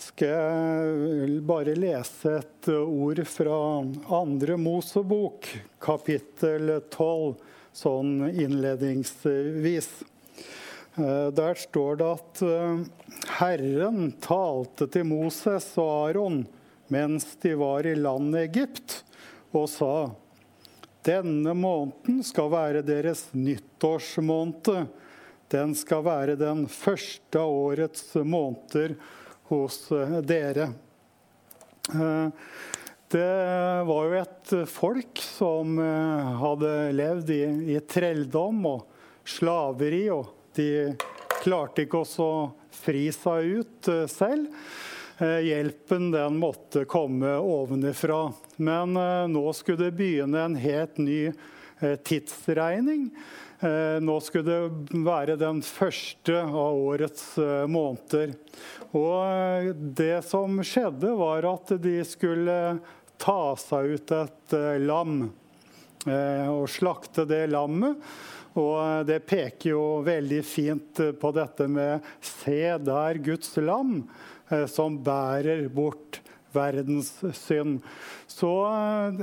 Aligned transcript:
skal 0.00 0.28
jeg 0.28 1.42
bare 1.46 1.74
lese 1.78 2.38
et 2.40 2.68
ord 2.74 3.20
fra 3.30 3.58
andre 4.18 4.56
Mosebok, 4.58 5.46
kapittel 5.82 6.72
12, 6.90 7.36
sånn 7.74 8.12
innledningsvis. 8.32 9.88
Eh, 10.98 11.28
der 11.34 11.54
står 11.58 12.00
det 12.00 12.10
at 12.16 12.42
eh, 12.46 12.82
Herren 13.38 14.12
talte 14.22 14.88
til 14.90 15.08
Moses 15.10 15.72
og 15.78 15.94
Aron 16.10 16.44
mens 16.92 17.30
de 17.42 17.54
var 17.58 17.86
i 17.88 17.94
landet 17.96 18.50
Egypt, 18.50 19.00
og 19.54 19.66
sa 19.72 19.94
denne 21.04 21.54
måneden 21.56 22.22
skal 22.24 22.50
være 22.52 22.84
deres 22.86 23.26
nyttårsmåned. 23.32 24.86
Den 25.52 25.74
skal 25.76 26.04
være 26.06 26.36
den 26.40 26.64
første 26.70 27.40
av 27.40 27.52
årets 27.52 28.14
måneder 28.16 28.94
hos 29.50 29.92
eh, 29.92 30.18
dere. 30.20 30.68
Eh, 31.94 32.28
det 33.14 33.82
var 33.86 34.06
jo 34.08 34.16
et 34.18 34.54
folk 34.70 35.20
som 35.22 35.78
eh, 35.78 36.32
hadde 36.40 36.72
levd 36.96 37.32
i, 37.34 37.42
i 37.76 37.78
trelldom 37.86 38.64
og 38.70 38.88
slaveri, 39.28 40.06
og 40.12 40.32
de 40.56 40.68
klarte 41.42 41.84
ikke 41.84 42.02
å 42.04 42.32
fri 42.74 43.06
seg 43.14 43.60
ut 43.60 43.88
selv. 44.10 44.50
Hjelpen 45.14 46.08
den 46.10 46.40
måtte 46.42 46.82
komme 46.90 47.36
ovenifra. 47.38 48.32
Men 48.58 48.96
nå 49.30 49.42
skulle 49.54 49.86
det 49.86 49.94
begynne 49.94 50.40
en 50.42 50.56
helt 50.58 50.98
ny 50.98 51.28
tidsregning. 52.02 53.06
Nå 54.04 54.14
skulle 54.20 54.44
det 54.44 55.02
være 55.06 55.38
den 55.40 55.62
første 55.64 56.36
av 56.44 56.76
årets 56.76 57.22
måneder. 57.70 58.34
Og 58.94 59.16
eh, 59.26 59.72
det 59.74 60.22
som 60.28 60.60
skjedde, 60.62 61.14
var 61.18 61.46
at 61.48 61.74
de 61.82 61.96
skulle 62.06 62.58
ta 63.20 63.40
seg 63.58 63.96
ut 63.96 64.14
et 64.14 64.54
eh, 64.56 64.78
lam 64.82 65.16
eh, 66.06 66.46
og 66.50 66.68
slakte 66.70 67.26
det 67.28 67.46
lammet. 67.50 67.98
Og 68.54 69.02
det 69.08 69.24
peker 69.26 69.72
jo 69.72 69.84
veldig 70.06 70.40
fint 70.46 71.00
på 71.18 71.30
dette 71.34 71.66
med 71.66 72.04
'se 72.22 72.78
der 72.78 73.18
Guds 73.18 73.56
lam', 73.58 74.04
som 74.70 75.00
bærer 75.02 75.66
bort 75.74 76.20
verdens 76.54 77.12
synd. 77.36 77.82
Så 78.30 78.50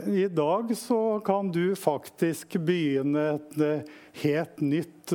i 0.07 0.27
dag 0.27 0.77
så 0.77 1.19
kan 1.25 1.51
du 1.51 1.71
faktisk 1.79 2.59
begynne 2.61 3.23
et 3.37 3.89
helt 4.21 4.61
nytt 4.61 5.13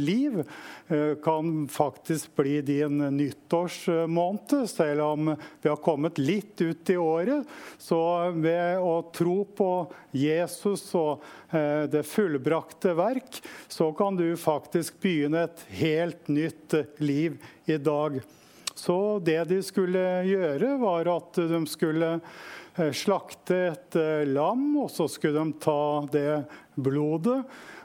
liv. 0.00 0.42
Kan 1.24 1.68
faktisk 1.72 2.36
bli 2.36 2.60
din 2.64 3.00
nyttårsmåned, 3.16 4.54
selv 4.70 5.04
om 5.04 5.32
vi 5.62 5.68
har 5.68 5.80
kommet 5.84 6.20
litt 6.20 6.60
ut 6.60 6.90
i 6.92 6.96
året. 7.00 7.48
Så 7.80 8.00
ved 8.36 8.78
å 8.84 9.00
tro 9.16 9.40
på 9.44 9.70
Jesus 10.12 10.86
og 11.00 11.24
det 11.90 12.04
fullbrakte 12.08 12.94
verk, 12.96 13.40
så 13.68 13.90
kan 13.96 14.16
du 14.20 14.30
faktisk 14.40 15.00
begynne 15.04 15.46
et 15.48 15.66
helt 15.80 16.28
nytt 16.28 16.78
liv 17.02 17.40
i 17.66 17.76
dag. 17.80 18.20
Så 18.74 19.20
det 19.24 19.44
de 19.50 19.60
skulle 19.62 20.02
gjøre, 20.26 20.74
var 20.80 21.10
at 21.12 21.38
de 21.38 21.60
skulle 21.70 22.10
eh, 22.16 22.90
slakte 22.90 23.60
et 23.70 23.98
eh, 24.00 24.26
lam, 24.26 24.66
og 24.82 24.90
så 24.90 25.06
skulle 25.10 25.40
de 25.40 25.62
ta 25.62 25.84
det 26.12 26.42
blodet 26.74 27.40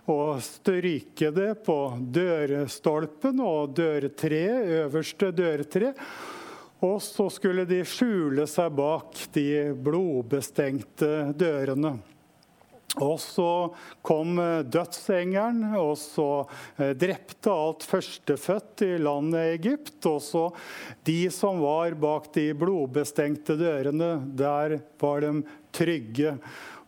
og 0.10 0.42
stryke 0.42 1.30
det 1.36 1.52
på 1.68 1.78
dørstolpen 2.02 3.42
og 3.46 3.76
dørtreet, 3.78 4.86
øverste 4.86 5.30
dørtre. 5.38 5.94
Og 6.86 7.02
så 7.04 7.28
skulle 7.30 7.68
de 7.70 7.84
skjule 7.86 8.48
seg 8.50 8.72
bak 8.78 9.20
de 9.36 9.50
blodbestengte 9.76 11.36
dørene. 11.38 11.98
Og 13.04 13.20
så 13.24 13.50
kom 14.06 14.40
eh, 14.42 14.64
dødsengelen, 14.68 15.64
og 15.80 15.96
så 16.02 16.30
eh, 16.78 16.96
drepte 16.98 17.54
alt 17.54 17.86
førstefødt 17.88 18.86
i 18.88 18.92
landet 19.02 19.56
Egypt. 19.60 20.00
Og 20.10 20.20
så 20.24 20.48
de 21.08 21.22
som 21.34 21.62
var 21.64 21.98
bak 22.00 22.32
de 22.36 22.50
blodbestengte 22.58 23.58
dørene, 23.60 24.18
der 24.40 24.80
var 25.00 25.24
de 25.26 25.40
trygge. 25.76 26.38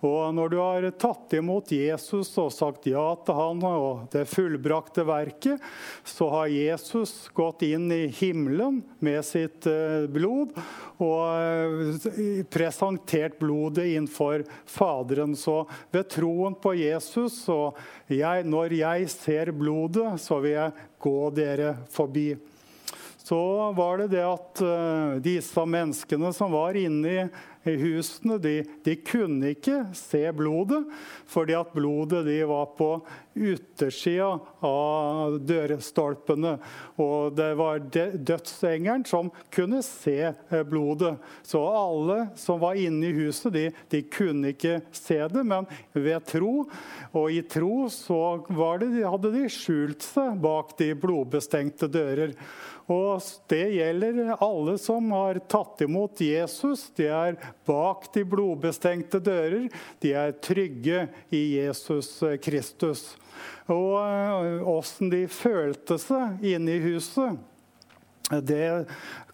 Og 0.01 0.33
når 0.33 0.49
du 0.49 0.57
har 0.57 0.85
tatt 0.97 1.35
imot 1.37 1.69
Jesus 1.75 2.31
og 2.41 2.49
sagt 2.53 2.87
ja 2.89 3.03
til 3.21 3.37
han 3.37 3.61
og 3.67 4.07
det 4.13 4.23
fullbrakte 4.31 5.05
verket, 5.05 5.61
så 6.03 6.29
har 6.33 6.49
Jesus 6.49 7.29
gått 7.37 7.61
inn 7.67 7.85
i 7.93 8.07
himmelen 8.09 8.81
med 8.99 9.21
sitt 9.27 9.69
eh, 9.69 10.09
blod 10.09 10.55
og 11.01 12.11
eh, 12.11 12.43
presentert 12.51 13.39
blodet 13.41 13.89
innenfor 13.95 14.45
Faderen. 14.69 15.35
Så 15.35 15.63
ved 15.91 16.09
troen 16.13 16.55
på 16.55 16.75
Jesus 16.77 17.43
og 17.51 17.79
jeg, 18.11 18.45
når 18.47 18.77
jeg 18.79 19.11
ser 19.13 19.53
blodet, 19.55 20.15
så 20.21 20.39
vil 20.43 20.57
jeg 20.57 20.87
gå 21.01 21.19
dere 21.35 21.75
forbi 21.91 22.31
så 23.31 23.37
var 23.77 24.01
det 24.01 24.07
det 24.11 24.23
at 24.27 24.61
uh, 24.65 25.19
disse 25.23 25.63
menneskene 25.63 26.33
som 26.35 26.51
var 26.51 26.75
inne 26.75 27.11
i 27.13 27.21
i 27.63 27.75
husene. 27.77 28.37
De, 28.41 28.55
de, 28.85 28.95
kunne 29.05 29.53
ikke 29.53 29.83
se 29.97 30.23
blodet, 30.35 30.81
fordi 31.29 31.55
at 31.57 31.73
blodet 31.75 32.23
de 32.27 32.39
var 32.49 32.71
på 32.77 32.93
utersida 33.33 34.39
av 34.65 35.37
dørstolpene. 35.47 36.55
Og 37.01 37.35
det 37.37 37.49
var 37.59 37.83
dødsengelen 37.85 39.05
som 39.07 39.31
kunne 39.53 39.81
se 39.85 40.17
eh, 40.31 40.63
blodet. 40.67 41.15
Så 41.43 41.61
alle 41.65 42.25
som 42.39 42.59
var 42.61 42.79
inne 42.79 43.09
i 43.09 43.15
huset, 43.15 43.53
de, 43.53 43.65
de 43.93 44.03
kunne 44.11 44.53
ikke 44.53 44.79
se 44.95 45.19
det. 45.31 45.45
Men 45.47 45.69
ved 45.93 46.25
tro, 46.27 46.67
og 47.11 47.31
i 47.31 47.41
tro, 47.47 47.87
så 47.91 48.21
det, 48.81 48.91
hadde 49.05 49.33
de 49.33 49.47
skjult 49.51 50.05
seg 50.05 50.37
bak 50.41 50.75
de 50.79 50.91
blodbestengte 50.99 51.89
dører. 51.91 52.35
Og 52.91 53.21
det 53.51 53.63
gjelder 53.75 54.33
alle 54.41 54.75
som 54.81 55.11
har 55.15 55.39
tatt 55.51 55.83
imot 55.85 56.21
Jesus. 56.23 56.89
De 56.97 57.07
er 57.07 57.37
bak 57.67 58.09
de 58.15 58.25
blodbestengte 58.27 59.21
dører. 59.23 59.69
De 60.03 60.13
er 60.17 60.35
trygge 60.43 61.05
i 61.31 61.43
Jesus 61.55 62.17
Kristus. 62.43 63.11
Og 63.71 64.67
åssen 64.71 65.11
de 65.13 65.25
følte 65.31 65.97
seg 66.01 66.43
inne 66.53 66.75
i 66.75 66.83
huset, 66.83 67.39
det 68.39 68.85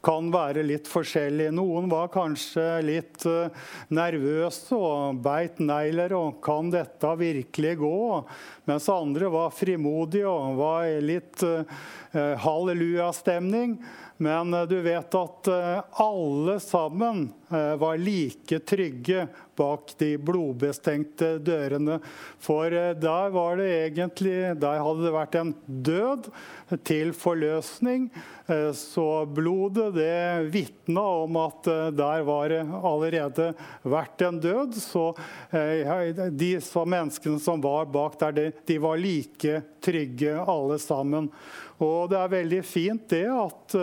kan 0.06 0.30
være 0.34 0.64
litt 0.66 0.88
forskjellig. 0.90 1.50
Noen 1.56 1.90
var 1.92 2.10
kanskje 2.14 2.66
litt 2.86 3.26
uh, 3.28 3.52
nervøse 3.94 4.78
og 4.78 5.22
beit 5.26 5.60
negler 5.62 6.16
og 6.18 6.40
'kan 6.42 6.72
dette 6.74 7.12
virkelig 7.20 7.78
gå?' 7.78 8.24
Mens 8.66 8.90
andre 8.90 9.30
var 9.30 9.54
frimodige 9.54 10.28
og 10.28 10.58
var 10.58 10.88
i 10.88 11.00
litt 11.02 11.44
uh, 11.44 11.64
hallelujastemning. 12.42 13.78
Men 14.18 14.50
du 14.66 14.80
vet 14.82 15.14
at 15.14 15.48
alle 16.02 16.56
sammen 16.58 17.28
var 17.50 17.98
like 17.98 18.60
trygge 18.68 19.28
bak 19.58 19.94
de 19.98 20.14
blodbestengte 20.22 21.38
dørene. 21.44 22.00
For 22.44 22.72
eh, 22.74 22.94
der 22.98 23.34
var 23.34 23.60
det 23.60 23.70
egentlig 23.88 24.38
Der 24.62 24.82
hadde 24.84 25.06
det 25.06 25.14
vært 25.16 25.38
en 25.40 25.54
død 25.66 26.32
til 26.88 27.14
forløsning. 27.18 28.10
Eh, 28.48 28.72
så 28.78 29.26
blodet 29.26 29.90
det 29.98 30.52
vitna 30.54 31.06
om 31.26 31.40
at 31.42 31.70
eh, 31.72 31.92
der 31.98 32.26
var 32.28 32.54
det 32.54 32.64
allerede 32.78 33.52
vært 33.84 34.26
en 34.28 34.42
død. 34.44 34.78
Så 34.78 35.10
de 35.52 36.52
menneskene 36.88 37.40
som 37.42 37.62
var 37.64 37.88
bak 37.92 38.20
der, 38.22 38.52
de 38.68 38.82
var 38.82 39.00
like 39.00 39.62
trygge 39.84 40.36
alle 40.44 40.78
sammen. 40.82 41.32
Og 41.78 42.10
det 42.10 42.18
er 42.18 42.32
veldig 42.32 42.60
fint 42.66 43.04
det 43.12 43.26
at 43.30 43.76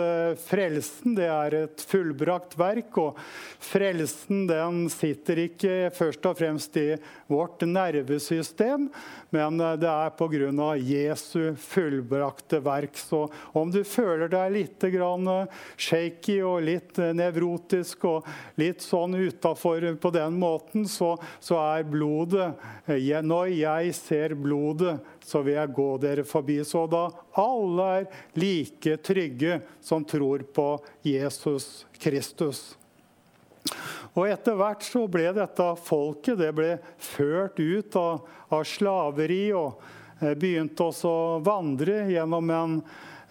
frelsen 0.43 1.15
det 1.15 1.29
er 1.31 1.55
et 1.61 1.83
fullbrakt 1.87 2.57
verk. 2.59 2.97
Og 2.99 3.21
frelsen 3.65 4.45
den 4.49 4.85
sitter 4.93 5.41
ikke 5.45 5.89
først 5.95 6.25
og 6.29 6.37
fremst 6.39 6.77
i 6.79 6.95
vårt 7.31 7.65
nervesystem, 7.67 8.87
men 9.33 9.61
uh, 9.61 9.73
det 9.79 9.89
er 9.89 10.13
pga. 10.15 10.33
Jesu 10.75 11.55
fullbrakte 11.59 12.59
verk. 12.63 12.97
Så 12.99 13.25
om 13.55 13.71
du 13.71 13.81
føler 13.87 14.29
deg 14.31 14.53
litt 14.55 14.87
grann, 14.93 15.27
uh, 15.27 15.65
shaky 15.77 16.39
og 16.45 16.65
litt 16.67 16.99
nevrotisk 17.15 18.05
og 18.09 18.29
litt 18.59 18.83
sånn 18.85 19.17
utafor 19.17 19.87
på 20.01 20.13
den 20.15 20.39
måten, 20.41 20.87
så, 20.89 21.15
så 21.39 21.59
er 21.61 21.87
blodet 21.89 22.53
Når 22.85 23.47
jeg 23.55 23.93
ser 23.97 24.35
blodet 24.37 24.97
så 25.25 25.41
vil 25.41 25.57
jeg 25.57 25.73
gå 25.75 25.89
dere 26.01 26.25
forbi. 26.27 26.59
Så 26.67 26.85
da 26.89 27.07
alle 27.41 27.89
er 27.99 28.07
like 28.37 28.97
trygge 29.05 29.59
som 29.83 30.05
tror 30.05 30.45
på 30.53 30.67
Jesus 31.05 31.85
Kristus. 31.97 32.75
Og 34.15 34.29
Etter 34.29 34.55
hvert 34.55 34.85
så 34.85 35.05
ble 35.11 35.27
dette 35.35 35.71
folket 35.83 36.39
det 36.39 36.51
ble 36.55 36.75
ført 37.01 37.59
ut 37.59 37.97
av, 37.99 38.21
av 38.53 38.63
slaveri 38.67 39.49
og 39.55 39.81
eh, 40.21 40.35
begynte 40.39 40.87
også 40.87 41.11
å 41.11 41.41
vandre 41.43 42.05
gjennom 42.13 42.53
en 42.55 42.77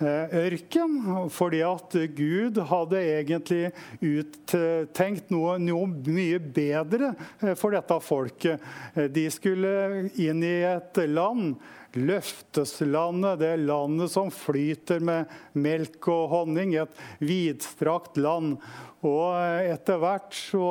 eh, 0.03 0.35
ørken. 0.45 0.99
Fordi 1.33 1.63
at 1.65 1.97
Gud 2.19 2.61
hadde 2.69 3.01
egentlig 3.01 3.71
uttenkt 4.05 5.33
noe, 5.33 5.57
noe, 5.63 5.89
mye 5.89 6.43
bedre 6.43 7.15
eh, 7.41 7.55
for 7.57 7.73
dette 7.77 8.01
folket. 8.05 8.69
De 9.17 9.25
skulle 9.33 10.11
inn 10.21 10.45
i 10.45 10.59
et 10.75 11.03
land 11.09 11.57
Løfteslandet, 11.95 13.39
det 13.43 13.53
landet 13.63 14.13
som 14.13 14.31
flyter 14.35 15.03
med 15.05 15.31
melk 15.55 16.09
og 16.11 16.27
honning. 16.33 16.75
Et 16.79 17.05
vidstrakt 17.23 18.19
land. 18.21 18.57
Og 19.05 19.37
etter 19.69 20.01
hvert 20.01 20.33
så 20.35 20.69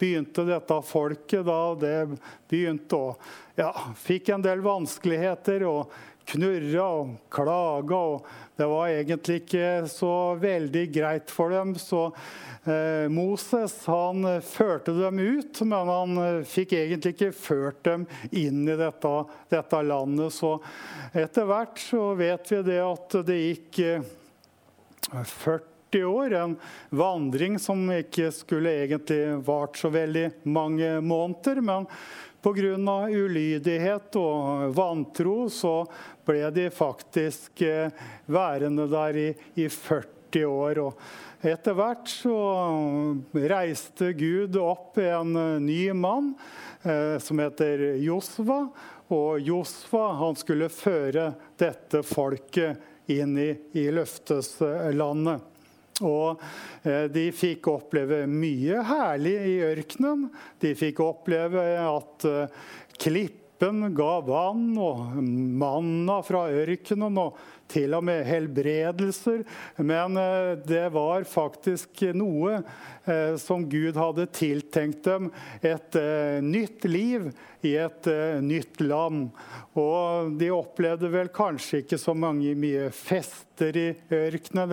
begynte 0.00 0.44
dette 0.48 0.78
folket 0.84 1.46
da 1.48 1.60
det 1.80 1.96
begynte 2.50 2.98
å 2.98 3.14
Ja, 3.52 3.68
fikk 4.00 4.30
en 4.32 4.40
del 4.44 4.62
vanskeligheter 4.64 5.66
og 5.68 5.90
knurra 6.30 6.86
og 7.00 7.16
klaga. 7.32 8.00
Og 8.14 8.56
det 8.56 8.70
var 8.70 8.94
egentlig 8.94 9.42
ikke 9.42 9.68
så 9.90 10.14
veldig 10.40 10.86
greit 10.94 11.34
for 11.34 11.54
dem. 11.54 11.76
Så 11.80 12.10
Eh, 12.64 13.08
Moses 13.08 13.86
han 13.86 14.24
eh, 14.24 14.40
førte 14.40 14.92
dem 14.94 15.18
ut, 15.18 15.60
men 15.60 15.88
han 15.88 16.18
eh, 16.18 16.44
fikk 16.46 16.76
egentlig 16.78 17.16
ikke 17.16 17.32
ført 17.34 17.80
dem 17.82 18.04
inn 18.30 18.62
i 18.70 18.76
dette, 18.78 19.14
dette 19.50 19.80
landet. 19.82 20.30
Så 20.30 20.54
etter 21.10 21.48
hvert 21.48 21.82
så 21.82 22.12
vet 22.14 22.52
vi 22.54 22.60
det 22.70 22.78
at 22.84 23.18
det 23.26 23.40
gikk 23.40 23.80
40 25.10 26.06
år, 26.06 26.36
en 26.38 26.54
vandring 26.94 27.58
som 27.60 27.82
ikke 27.90 28.30
skulle 28.32 28.76
egentlig 28.84 29.40
vart 29.42 29.82
så 29.82 29.90
veldig 29.90 30.28
mange 30.46 31.00
måneder. 31.02 31.58
men 31.66 31.90
Pga. 32.42 33.06
ulydighet 33.06 34.16
og 34.18 34.72
vantro 34.74 35.48
så 35.52 35.84
ble 36.26 36.50
de 36.50 36.68
faktisk 36.74 37.62
værende 38.26 38.88
der 38.90 39.16
i, 39.16 39.28
i 39.54 39.68
40 39.68 40.46
år. 40.46 40.80
Og 40.82 40.98
etter 41.42 41.74
hvert 41.74 42.06
så 42.06 42.36
reiste 43.34 44.12
Gud 44.14 44.56
opp 44.62 44.98
en 45.02 45.36
eh, 45.36 45.60
ny 45.62 45.80
mann 45.94 46.32
eh, 46.82 47.18
som 47.18 47.42
heter 47.42 47.82
Josva. 48.02 48.64
Og 49.12 49.40
Josva 49.42 50.06
han 50.20 50.38
skulle 50.38 50.70
føre 50.72 51.32
dette 51.60 52.04
folket 52.06 53.10
inn 53.10 53.34
i, 53.38 53.50
i 53.74 53.88
løfteslandet. 53.92 55.51
Og 56.00 56.40
eh, 56.88 57.06
de 57.12 57.26
fikk 57.36 57.68
oppleve 57.72 58.22
mye 58.30 58.80
herlig 58.88 59.34
i 59.50 59.56
ørkenen. 59.66 60.28
De 60.62 60.72
fikk 60.78 61.02
oppleve 61.04 61.66
at 61.84 62.28
eh, 62.28 62.62
klippen 63.62 63.94
ga 63.94 64.20
vann, 64.20 64.76
og 64.78 65.22
manna 65.22 66.22
fra 66.22 66.48
ørkenen. 66.50 67.18
og 67.18 67.36
til 67.72 67.94
og 67.94 68.04
med 68.04 68.26
helbredelser. 68.26 69.44
Men 69.78 70.16
eh, 70.20 70.58
det 70.60 70.90
var 70.92 71.24
faktisk 71.24 72.02
noe 72.12 72.58
eh, 73.06 73.38
som 73.40 73.64
Gud 73.64 73.96
hadde 73.96 74.26
tiltenkt 74.28 75.06
dem. 75.06 75.30
Et 75.62 75.96
eh, 75.96 76.42
nytt 76.44 76.84
liv 76.84 77.30
i 77.62 77.76
et 77.80 78.10
nytt 78.42 78.82
land. 78.82 79.30
Og 79.72 80.36
de 80.36 80.50
opplevde 80.52 81.08
vel 81.08 81.32
kanskje 81.32 81.80
ikke 81.80 81.96
så 81.96 82.12
mange 82.12 82.52
mye 82.58 82.90
fester 82.92 83.78
i 83.78 83.88
ørkenen. 84.12 84.68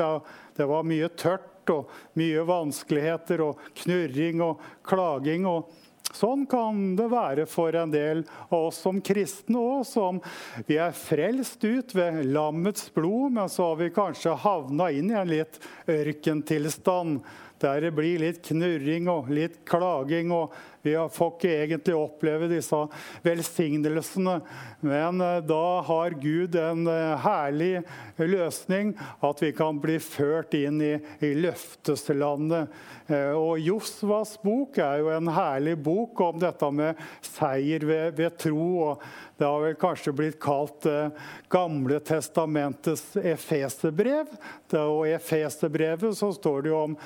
Det 0.58 0.68
var 0.68 0.84
mye 0.84 1.08
tørt 1.16 1.72
og 1.72 1.94
mye 2.20 2.44
vanskeligheter 2.44 3.46
og 3.46 3.64
knurring 3.80 4.44
og 4.44 4.60
klaging. 4.84 5.48
og 5.48 5.70
Sånn 6.16 6.46
kan 6.50 6.96
det 6.98 7.10
være 7.12 7.46
for 7.50 7.76
en 7.78 7.92
del 7.94 8.24
av 8.50 8.70
oss 8.70 8.80
som 8.84 9.02
kristne 9.02 9.60
òg, 9.62 9.84
som 9.88 10.22
vi 10.68 10.80
er 10.82 10.96
frelst 10.98 11.64
ut 11.64 11.94
ved 11.96 12.24
lammets 12.34 12.90
blod, 12.96 13.36
men 13.38 13.52
så 13.52 13.72
har 13.72 13.82
vi 13.84 13.92
kanskje 13.94 14.38
havna 14.44 14.90
inn 14.96 15.12
i 15.14 15.20
en 15.20 15.30
litt 15.30 15.62
ørkentilstand. 15.90 17.22
Der 17.60 17.82
det 17.84 17.92
blir 17.96 18.22
litt 18.22 18.42
knurring 18.48 19.10
og 19.12 19.30
litt 19.34 19.60
klaging, 19.68 20.32
og 20.32 20.54
vi 20.82 20.94
får 20.96 21.32
ikke 21.34 21.56
egentlig 21.66 21.96
oppleve 22.00 22.48
disse 22.48 22.78
velsignelsene. 23.26 24.38
Men 24.80 25.20
eh, 25.22 25.42
da 25.44 25.64
har 25.84 26.16
Gud 26.22 26.56
en 26.56 26.88
eh, 26.88 27.26
herlig 27.26 27.82
løsning, 28.16 28.94
at 29.20 29.44
vi 29.44 29.52
kan 29.56 29.82
bli 29.84 29.98
ført 30.00 30.56
inn 30.56 30.80
i, 30.84 30.94
i 31.20 31.34
løfteslandet. 31.36 32.72
Eh, 33.10 33.34
og 33.34 33.60
Josvas 33.60 34.36
bok 34.44 34.78
er 34.84 35.02
jo 35.02 35.12
en 35.14 35.32
herlig 35.34 35.76
bok 35.82 36.20
om 36.24 36.40
dette 36.40 36.70
med 36.72 37.00
seier 37.26 37.84
ved, 37.90 38.14
ved 38.20 38.38
tro. 38.40 38.70
og 38.92 39.04
Det 39.40 39.48
har 39.48 39.64
vel 39.64 39.78
kanskje 39.82 40.16
blitt 40.16 40.40
kalt 40.44 40.86
eh, 40.90 41.12
Gamle 41.50 42.00
testamentets 42.06 43.18
efeserbrev. 43.18 44.32
Og 44.78 45.08
I 45.10 45.16
efeserbrevet 45.18 46.18
så 46.18 46.30
står 46.36 46.62
det 46.64 46.72
jo 46.72 46.82
om 46.84 46.98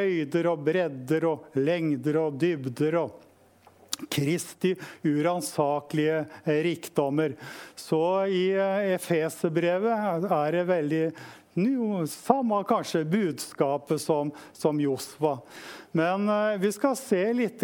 høyder 0.00 0.50
og 0.52 0.62
bredder 0.66 1.26
og 1.30 1.58
lengder 1.60 2.22
og 2.24 2.38
dybder. 2.40 2.96
og 3.04 3.26
Kristi 4.08 4.74
uransakelige 5.04 6.24
rikdommer. 6.64 7.34
Så 7.76 8.00
i 8.32 8.46
eh, 8.54 8.94
Efeserbrevet 8.94 10.24
er 10.24 10.56
det 10.56 10.64
veldig 10.70 11.02
samme 12.06 12.64
kanskje 12.64 13.04
budskapet 13.04 14.00
som, 14.00 14.30
som 14.52 14.80
Josva. 14.80 15.38
Men 15.92 16.28
eh, 16.28 16.58
vi 16.58 16.72
skal 16.72 16.96
se 16.96 17.32
litt 17.32 17.60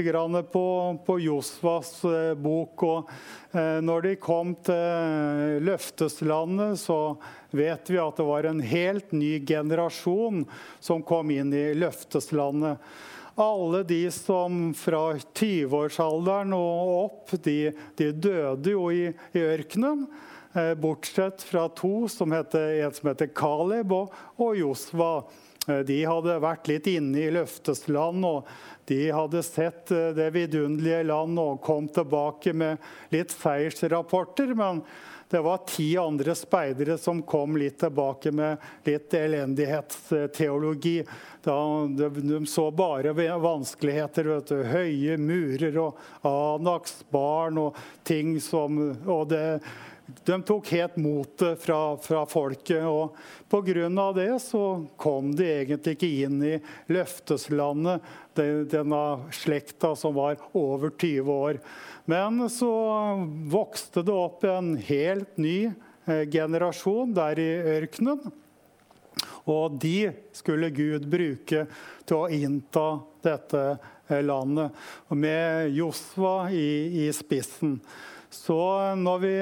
på, 0.53 0.99
på 1.07 1.19
Josvas 1.21 2.05
eh, 2.05 2.35
bok. 2.35 2.83
og 2.83 3.11
eh, 3.53 3.81
Når 3.81 4.03
de 4.03 4.17
kom 4.17 4.55
til 4.55 5.63
løfteslandet, 5.63 6.81
så 6.81 7.17
vet 7.51 7.91
vi 7.91 7.99
at 8.03 8.17
det 8.17 8.27
var 8.27 8.45
en 8.45 8.61
helt 8.61 9.13
ny 9.13 9.39
generasjon 9.47 10.45
som 10.81 11.03
kom 11.03 11.31
inn 11.31 11.55
i 11.55 11.75
løfteslandet. 11.75 12.83
Alle 13.37 13.83
de 13.85 14.11
som 14.11 14.73
fra 14.75 15.13
20-årsalderen 15.15 16.55
og 16.57 16.93
opp, 17.05 17.35
de, 17.45 17.71
de, 17.95 18.11
døde 18.11 18.73
jo 18.73 18.89
i, 18.91 19.11
i 19.37 19.43
ørkenen. 19.45 20.07
Eh, 20.57 20.75
bortsett 20.75 21.43
fra 21.43 21.69
to, 21.69 22.09
som 22.09 22.33
heter, 22.33 22.85
en 22.85 22.93
som 22.93 23.09
heter 23.09 23.27
Caleb 23.27 23.93
og, 23.93 24.13
og 24.37 24.57
Josva. 24.57 25.25
Eh, 25.69 25.83
de 25.85 25.99
hadde 26.09 26.39
vært 26.41 26.71
litt 26.71 26.87
inne 26.89 27.27
i 27.27 27.33
løftesland, 27.35 28.25
og 28.25 28.49
de 28.89 29.03
hadde 29.13 29.43
sett 29.45 29.93
eh, 29.93 30.15
det 30.17 30.31
vidunderlige 30.33 31.03
land 31.11 31.37
og 31.43 31.61
kom 31.67 31.91
tilbake 31.93 32.55
med 32.57 32.81
litt 33.13 33.35
seiersrapporter. 33.37 34.55
Men 34.57 34.81
det 35.29 35.43
var 35.45 35.67
ti 35.69 35.91
andre 36.01 36.33
speidere 36.39 36.97
som 37.03 37.21
kom 37.29 37.59
litt 37.61 37.77
tilbake 37.83 38.33
med 38.33 38.63
litt 38.87 39.13
elendighetsteologi. 39.19 41.03
De, 41.45 42.39
så 42.49 42.71
bare 42.71 43.13
vanskeligheter. 43.43 44.31
Høye 44.71 45.19
murer 45.21 45.77
og 45.83 46.01
Anaks 46.31 47.03
barn 47.13 47.61
og 47.61 47.83
ting 48.09 48.39
som 48.41 48.81
og 49.05 49.29
det 49.35 49.45
de 50.07 50.43
tok 50.43 50.69
helt 50.69 50.97
motet 50.97 51.63
fra, 51.63 51.97
fra 51.97 52.23
folket. 52.27 52.85
og 52.85 53.17
Pga. 53.51 54.13
det 54.15 54.39
så 54.43 54.87
kom 54.97 55.35
de 55.35 55.47
egentlig 55.47 55.97
ikke 55.97 56.13
inn 56.27 56.43
i 56.43 56.55
løfteslandet, 56.93 58.03
denne 58.35 59.03
slekta 59.33 59.95
som 59.97 60.15
var 60.15 60.39
over 60.53 60.91
20 60.91 61.33
år. 61.33 61.61
Men 62.05 62.49
så 62.51 62.71
vokste 63.51 64.05
det 64.07 64.15
opp 64.15 64.45
en 64.45 64.77
helt 64.77 65.37
ny 65.37 65.73
eh, 66.07 66.25
generasjon 66.31 67.15
der 67.17 67.41
i 67.43 67.51
ørkenen. 67.81 68.31
Og 69.47 69.79
de 69.83 70.11
skulle 70.35 70.71
Gud 70.75 71.07
bruke 71.11 71.67
til 72.07 72.17
å 72.19 72.29
innta 72.31 72.89
dette 73.27 73.63
eh, 74.07 74.23
landet, 74.23 74.75
med 75.11 75.75
Josva 75.75 76.51
i, 76.55 77.07
i 77.07 77.09
spissen. 77.15 77.81
Så 78.31 78.59
når 78.99 79.19
vi 79.23 79.35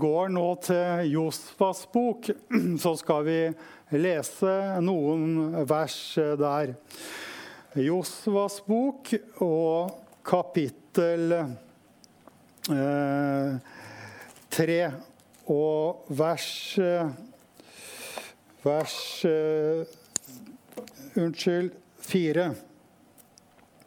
går 0.00 0.28
nå 0.32 0.46
til 0.64 1.12
Josfas 1.12 1.84
bok, 1.92 2.30
så 2.82 2.94
skal 3.00 3.26
vi 3.28 3.38
lese 3.96 4.54
noen 4.84 5.64
vers 5.68 5.98
der. 6.40 6.74
Josfas 7.76 8.60
bok 8.66 9.12
og 9.44 9.92
kapittel 10.28 11.32
eh, 12.68 13.52
og 15.52 16.04
vers 16.12 16.52
Vers 18.62 19.24
eh, 19.24 19.82
Unnskyld, 21.18 21.72
fire. 21.98 22.54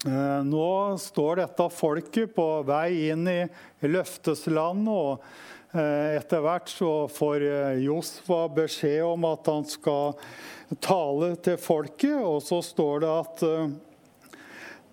Eh, 0.05 0.43
nå 0.43 0.97
står 1.01 1.39
dette 1.39 1.65
folket 1.73 2.35
på 2.35 2.45
vei 2.67 3.07
inn 3.09 3.25
i 3.25 3.39
løfteslandet, 3.89 4.91
og 4.93 5.23
eh, 5.73 6.19
etter 6.19 6.43
hvert 6.45 6.69
så 6.69 6.91
får 7.09 7.45
eh, 7.47 7.79
Josfa 7.87 8.43
beskjed 8.53 9.01
om 9.07 9.25
at 9.31 9.49
han 9.49 9.65
skal 9.65 10.13
tale 10.77 11.31
til 11.41 11.57
folket, 11.57 12.19
og 12.21 12.37
så 12.45 12.61
står 12.61 13.01
det 13.01 13.15
at 13.15 13.43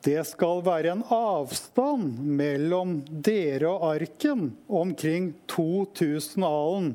det 0.09 0.25
skal 0.31 0.65
være 0.65 0.97
en 0.97 1.05
avstand 1.13 2.17
mellom 2.41 2.97
dere 3.13 3.69
og 3.69 3.87
arken 3.93 4.49
omkring 4.67 5.31
2000 5.53 6.49
alen. 6.49 6.91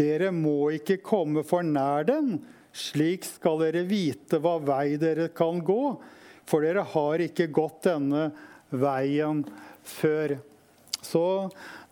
Dere 0.00 0.32
må 0.32 0.72
ikke 0.80 1.02
komme 1.04 1.44
for 1.46 1.62
nær 1.62 2.08
den, 2.08 2.38
slik 2.72 3.28
skal 3.28 3.60
dere 3.66 3.84
vite 3.86 4.40
hva 4.40 4.56
vei 4.64 4.96
dere 4.98 5.28
kan 5.36 5.60
gå 5.60 5.82
for 6.48 6.64
dere 6.64 6.84
har 6.94 7.22
ikke 7.24 7.50
gått 7.54 7.84
denne 7.88 8.28
veien 8.74 9.44
før. 9.84 10.38
Så 11.04 11.24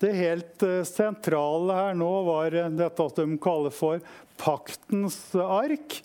det 0.02 0.14
helt 0.16 0.64
eh, 0.66 0.82
sentrale 0.88 1.76
her 1.76 1.98
nå 1.98 2.10
var 2.26 2.56
dette 2.72 3.08
at 3.08 3.18
de 3.20 3.38
kaller 3.42 3.74
for 3.74 4.02
paktens 4.40 5.18
ark. 5.36 6.00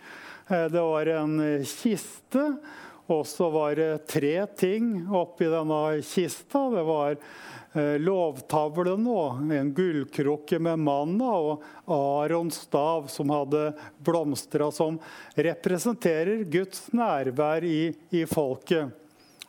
Eh, 0.48 0.68
det 0.74 0.84
var 0.84 1.14
en 1.16 1.40
kiste, 1.66 2.46
og 3.08 3.24
så 3.30 3.48
var 3.54 3.78
det 3.80 4.08
tre 4.12 4.36
ting 4.60 5.08
oppi 5.16 5.48
denne 5.50 6.02
kista. 6.06 6.68
Det 6.74 6.84
var 6.88 7.16
eh, 7.78 7.96
lovtavlen 8.02 9.08
og 9.12 9.42
en 9.54 9.74
gullkrukke 9.78 10.60
med 10.60 10.84
manna 10.84 11.32
og 11.38 11.66
Arons 11.86 12.64
stav, 12.68 13.08
som 13.14 13.32
hadde 13.34 13.72
blomstra, 14.04 14.72
som 14.74 15.00
representerer 15.38 16.46
Guds 16.52 16.88
nærvær 16.92 17.66
i, 17.68 17.92
i 18.10 18.26
folket. 18.30 18.94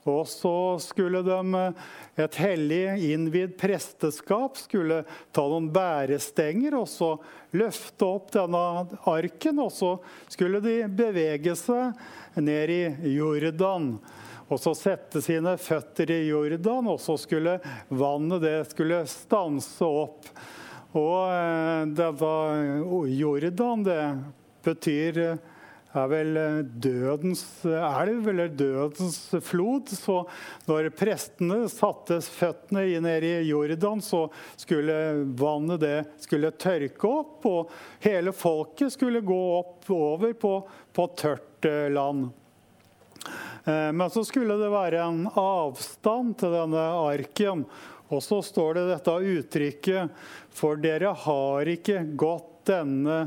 Og 0.08 0.28
så 0.28 0.78
skulle 0.80 1.20
de, 1.26 1.72
et 2.18 2.38
hellig 2.40 2.84
innvidd 3.12 3.56
presteskap 3.60 4.56
skulle 4.56 5.02
ta 5.36 5.44
noen 5.50 5.68
bærestenger 5.74 6.78
og 6.78 6.88
så 6.90 7.10
løfte 7.56 8.08
opp 8.08 8.32
denne 8.34 8.62
arken. 9.10 9.60
Og 9.64 9.72
så 9.74 9.96
skulle 10.30 10.62
de 10.64 10.80
bevege 10.88 11.56
seg 11.58 12.40
ned 12.40 12.72
i 12.72 13.14
Jordan. 13.18 13.96
Og 14.48 14.60
så 14.62 14.72
sette 14.76 15.20
sine 15.24 15.56
føtter 15.60 16.10
i 16.14 16.22
Jordan, 16.30 16.88
og 16.88 17.02
så 17.04 17.18
skulle 17.20 17.58
vannet 17.88 18.44
det 18.46 18.56
skulle 18.70 19.02
stanse 19.10 19.84
opp. 19.84 20.30
Og 20.96 21.92
det 21.92 22.08
var 22.16 22.56
Jordan, 23.12 23.84
det 23.84 24.02
betyr 24.64 25.20
eh, 25.20 25.46
er 25.98 26.08
vel 26.10 26.36
eh, 26.40 26.56
dødens 26.64 27.42
elv 27.68 28.28
eller 28.32 28.48
dødens 28.56 29.18
flod. 29.44 29.92
Så 29.92 30.22
når 30.68 30.90
prestene 30.96 31.60
satte 31.72 32.20
føttene 32.24 32.86
ned 33.04 33.28
i 33.28 33.34
Jordan, 33.50 34.02
så 34.04 34.26
skulle 34.56 34.98
vannet 35.38 35.84
det 35.84 35.96
skulle 36.24 36.54
tørke 36.56 37.12
opp, 37.20 37.48
og 37.48 37.72
hele 38.04 38.32
folket 38.36 38.96
skulle 38.96 39.24
gå 39.24 39.40
opp 39.60 39.88
over 39.92 40.36
på, 40.40 40.54
på 40.96 41.10
tørt 41.20 41.68
land. 41.92 42.30
Men 43.66 44.10
så 44.12 44.22
skulle 44.24 44.56
det 44.60 44.68
være 44.72 45.02
en 45.02 45.24
avstand 45.38 46.36
til 46.40 46.52
denne 46.54 46.84
arken. 46.98 47.64
Og 48.08 48.22
så 48.24 48.38
står 48.44 48.78
det 48.78 48.84
dette 48.88 49.16
uttrykket 49.34 50.20
For 50.54 50.80
dere 50.80 51.12
har 51.26 51.68
ikke 51.74 52.04
gått 52.18 52.68
denne 52.70 53.18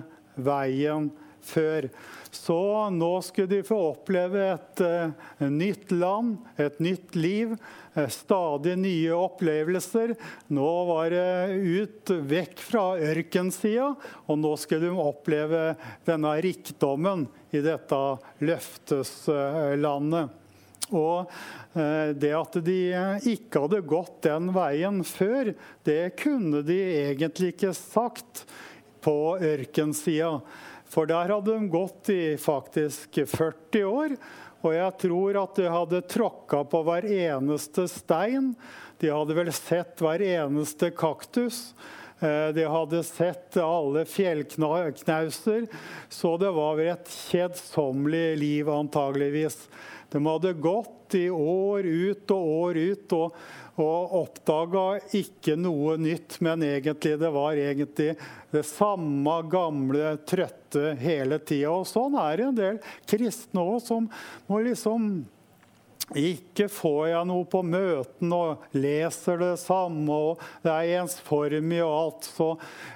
veien 0.42 1.10
før. 1.48 1.88
Så 2.32 2.90
nå 2.96 3.12
skulle 3.26 3.52
de 3.52 3.62
få 3.68 3.78
oppleve 3.90 4.44
et 4.54 4.84
uh, 4.86 5.12
nytt 5.52 5.92
land, 5.92 6.38
et 6.56 6.80
nytt 6.80 7.16
liv. 7.20 7.56
Uh, 7.96 8.08
stadig 8.12 8.78
nye 8.80 9.16
opplevelser. 9.18 10.16
Nå 10.56 10.72
var 10.88 11.12
det 11.12 11.56
ut 11.60 12.14
vekk 12.32 12.64
fra 12.64 12.86
ørkensida, 13.12 13.94
og 14.28 14.40
nå 14.40 14.56
skulle 14.60 14.88
de 14.88 15.08
oppleve 15.08 15.64
denne 16.08 16.36
rikdommen 16.46 17.28
i 17.52 17.64
dette 17.66 18.04
løfteslandet. 18.40 20.38
Og 20.92 21.32
eh, 21.80 22.12
det 22.20 22.32
at 22.36 22.58
de 22.66 22.80
ikke 23.32 23.64
hadde 23.66 23.84
gått 23.88 24.18
den 24.28 24.52
veien 24.56 25.02
før, 25.08 25.54
det 25.88 26.18
kunne 26.20 26.64
de 26.68 26.80
egentlig 27.08 27.54
ikke 27.56 27.72
sagt 27.78 28.44
på 29.02 29.38
ørkensida. 29.40 30.36
For 30.92 31.08
der 31.08 31.32
hadde 31.32 31.56
de 31.56 31.72
gått 31.72 32.10
i 32.12 32.36
faktisk 32.42 33.22
40 33.32 33.86
år. 33.88 34.16
Og 34.62 34.76
jeg 34.76 34.98
tror 35.06 35.40
at 35.42 35.58
de 35.58 35.70
hadde 35.72 36.04
tråkka 36.12 36.62
på 36.70 36.84
hver 36.86 37.08
eneste 37.08 37.88
stein. 37.90 38.52
De 39.02 39.10
hadde 39.10 39.38
vel 39.38 39.52
sett 39.56 40.04
hver 40.04 40.22
eneste 40.22 40.92
kaktus. 40.94 41.72
Eh, 42.20 42.50
de 42.54 42.68
hadde 42.70 43.02
sett 43.08 43.58
alle 43.58 44.04
fjellknauser. 44.06 45.66
Så 46.10 46.36
det 46.38 46.52
var 46.54 46.84
et 46.84 47.10
kjedsommelig 47.32 48.38
liv, 48.44 48.70
antageligvis. 48.70 49.58
De 50.12 50.22
hadde 50.26 50.54
gått 50.60 51.16
i 51.16 51.30
år 51.32 51.88
ut 51.88 52.32
og 52.36 52.54
år 52.56 52.80
ut 52.80 53.14
og, 53.16 53.36
og 53.80 54.16
oppdaga 54.22 54.86
ikke 55.18 55.58
noe 55.60 55.98
nytt, 56.00 56.40
men 56.44 56.64
egentlig 56.68 57.18
det 57.22 57.32
var 57.32 57.60
egentlig 57.60 58.14
det 58.52 58.64
samme 58.68 59.38
gamle, 59.52 60.16
trøtte 60.28 60.96
hele 61.00 61.40
tida. 61.40 61.72
Og 61.72 61.88
sånn 61.88 62.18
er 62.20 62.38
det 62.38 62.50
en 62.50 62.58
del 62.60 62.82
kristne 63.08 63.64
òg, 63.64 63.80
som 63.88 64.10
må 64.52 64.64
liksom 64.68 65.14
ikke 66.18 66.68
får 66.72 67.06
jeg 67.12 67.28
noe 67.30 67.46
på 67.48 67.62
møtene 67.64 68.36
og 68.38 68.64
leser 68.76 69.38
det 69.40 69.54
samme, 69.62 70.12
og 70.12 70.42
det 70.66 70.74
er 70.74 71.04
ensformig 71.04 71.80
og 71.86 71.94
alt. 71.96 72.28
Så 72.28 72.50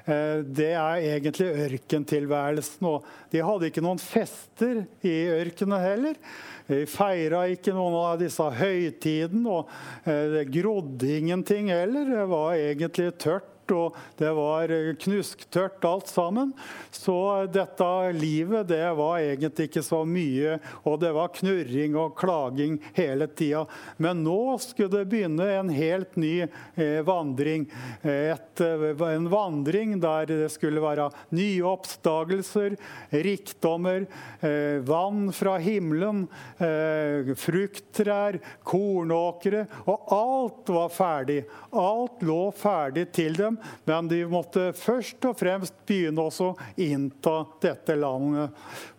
eh, 0.03 0.41
det 0.43 0.73
er 0.73 1.05
egentlig 1.13 1.47
ørkentilværelsen. 1.67 2.89
Og 2.89 3.07
de 3.31 3.45
hadde 3.45 3.69
ikke 3.71 3.85
noen 3.85 4.01
fester 4.03 4.83
i 5.05 5.15
ørkenen 5.37 5.83
heller. 5.83 6.19
Vi 6.65 6.85
feira 6.89 7.43
ikke 7.53 7.75
noen 7.75 7.97
av 7.99 8.21
disse 8.21 8.45
høytidene, 8.57 9.45
og 9.45 10.09
eh, 10.09 10.39
det 10.39 10.45
grodde 10.53 11.11
ingenting 11.19 11.69
heller. 11.73 12.09
Det 12.09 12.25
var 12.31 12.55
egentlig 12.57 13.11
tørt 13.21 13.51
og 13.73 13.95
det 14.19 14.31
var 14.35 14.71
knusktørt 15.01 15.85
alt 15.85 16.09
sammen. 16.11 16.53
Så 16.91 17.15
dette 17.51 17.87
livet 18.15 18.67
det 18.69 18.83
var 18.97 19.19
egentlig 19.19 19.69
ikke 19.69 19.83
så 19.85 20.03
mye, 20.07 20.57
og 20.85 20.99
det 21.01 21.11
var 21.15 21.33
knurring 21.35 21.97
og 21.99 22.15
klaging 22.19 22.77
hele 22.97 23.27
tida. 23.27 23.65
Men 23.97 24.23
nå 24.25 24.57
skulle 24.63 24.99
det 24.99 25.09
begynne 25.11 25.47
en 25.55 25.71
helt 25.73 26.15
ny 26.19 26.33
eh, 26.43 27.01
vandring. 27.05 27.67
Et, 28.03 28.61
eh, 28.61 28.85
en 29.09 29.29
vandring 29.31 29.97
der 30.03 30.29
det 30.29 30.51
skulle 30.53 30.83
være 30.83 31.09
nye 31.35 31.63
oppdagelser, 31.65 32.77
rikdommer, 33.11 34.05
eh, 34.41 34.81
vann 34.85 35.31
fra 35.35 35.57
himmelen, 35.61 36.25
eh, 36.54 36.54
frukttrær, 36.55 38.39
kornåkre. 38.63 39.65
Og 39.91 40.13
alt 40.15 40.71
var 40.71 40.93
ferdig. 40.95 41.41
Alt 41.75 42.23
lå 42.25 42.39
ferdig 42.55 43.09
til 43.15 43.35
dem 43.39 43.59
men 43.85 44.09
de 44.09 44.23
måtte 44.29 44.69
først 44.77 45.23
og 45.29 45.37
fremst 45.39 45.75
begynne 45.87 46.25
å 46.25 46.51
innta 46.81 47.37
dette 47.63 47.95
landet. 47.99 48.53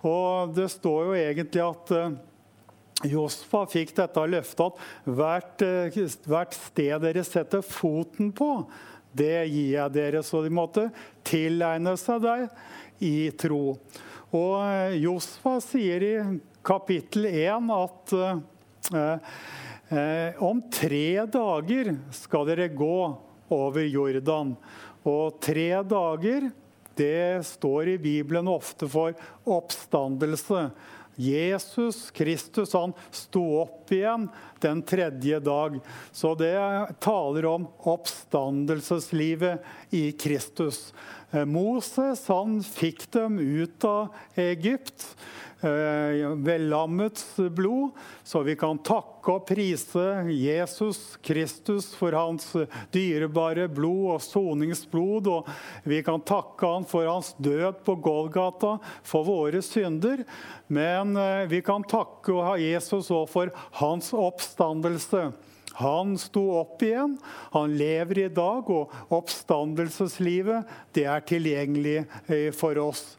Og 0.07 0.55
det 0.57 0.69
står 0.73 1.09
jo 1.09 1.19
egentlig 1.19 1.63
at 1.65 1.95
eh, 1.97 2.17
Josfa 3.13 3.65
fikk 3.71 3.95
dette 3.99 4.27
løftet 4.31 4.65
at 4.67 5.15
hvert, 5.19 5.65
eh, 5.67 6.03
hvert 6.27 6.57
sted 6.57 7.07
dere 7.07 7.25
setter 7.27 7.65
foten 7.67 8.33
på, 8.37 8.51
det 9.17 9.47
gir 9.49 9.73
jeg 9.77 9.95
dere. 9.97 10.25
Så 10.27 10.43
de 10.45 10.53
måtte 10.53 10.89
tilegne 11.27 11.97
seg 12.01 12.25
deg 12.25 13.05
i 13.05 13.31
tro. 13.39 13.79
Og 14.35 14.55
eh, 14.61 15.01
Josfa 15.03 15.59
sier 15.65 16.07
i 16.07 16.15
kapittel 16.67 17.29
1 17.31 17.71
at 17.71 18.13
eh, 18.95 20.43
om 20.43 20.59
tre 20.73 21.23
dager 21.31 21.93
skal 22.15 22.47
dere 22.49 22.69
gå 22.75 22.99
over 23.55 23.87
Jordan. 23.87 24.57
Og 25.07 25.39
tre 25.43 25.83
dager, 25.87 26.51
det 26.99 27.47
står 27.47 27.95
i 27.95 27.99
Bibelen 28.03 28.51
ofte 28.51 28.89
for 28.91 29.15
oppstandelse. 29.47 30.71
Jesus 31.17 32.11
Kristus 32.11 32.75
han 32.77 32.93
sto 33.15 33.43
opp 33.63 33.93
igjen 33.95 34.27
den 34.61 34.83
tredje 34.85 35.39
dag. 35.41 35.79
Så 36.13 36.35
det 36.37 36.59
taler 37.01 37.47
om 37.49 37.65
oppstandelseslivet 37.89 39.95
i 39.97 40.11
Kristus. 40.13 40.91
Eh, 41.31 41.45
Moses 41.45 42.27
han 42.29 42.61
fikk 42.63 43.07
dem 43.17 43.39
ut 43.39 43.85
av 43.85 44.09
Egypt 44.35 45.07
eh, 45.07 45.46
ved 45.61 46.61
lammets 46.69 47.37
blod, 47.37 47.91
så 48.25 48.43
vi 48.45 48.57
kan 48.61 48.79
takke 48.85 49.33
og 49.33 49.47
prise 49.49 50.05
Jesus 50.31 51.17
Kristus 51.25 51.89
for 51.97 52.13
hans 52.13 52.51
dyrebare 52.95 53.67
blod 53.73 54.17
og 54.17 54.23
soningsblod. 54.23 55.31
Og 55.33 55.49
vi 55.89 56.03
kan 56.07 56.23
takke 56.27 56.71
han 56.75 56.87
for 56.89 57.09
hans 57.09 57.33
død 57.39 57.83
på 57.87 57.97
Golgata 58.05 58.77
for 59.07 59.27
våre 59.27 59.63
synder. 59.65 60.23
Men 60.69 61.17
eh, 61.17 61.49
vi 61.51 61.63
kan 61.65 61.85
takke 61.89 62.57
Jesus 62.61 63.11
òg 63.15 63.29
for 63.33 63.53
hans 63.81 64.13
oppstandelse. 64.15 65.31
Han 65.77 66.15
sto 66.17 66.43
opp 66.57 66.81
igjen, 66.81 67.19
han 67.53 67.75
lever 67.77 68.23
i 68.23 68.29
dag, 68.33 68.65
og 68.73 69.13
oppstandelseslivet 69.13 70.65
det 70.97 71.05
er 71.05 71.27
tilgjengelig 71.29 71.99
eh, 72.33 72.49
for 72.57 72.81
oss. 72.81 73.16